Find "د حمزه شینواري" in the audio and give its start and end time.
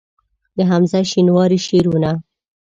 0.57-1.59